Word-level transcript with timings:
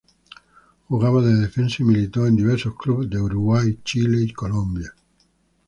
Jugaba 0.87 1.21
de 1.21 1.35
defensa 1.35 1.75
y 1.83 1.85
militó 1.85 2.25
en 2.25 2.35
diversos 2.35 2.75
clubes 2.75 3.07
de 3.11 3.21
Uruguay, 3.21 3.77
Chile 3.83 4.23
y 4.23 4.33
Colombia. 4.33 4.95